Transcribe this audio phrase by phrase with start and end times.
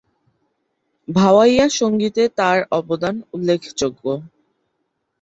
[1.07, 4.03] ভাওয়াইয়া সঙ্গীতে তাঁর অবদান উল্লেখযোগ্য।